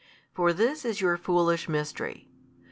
For 0.33 0.51
this 0.51 0.83
is 0.83 0.99
your 0.99 1.15
foolish 1.15 1.69
mystery. 1.69 2.27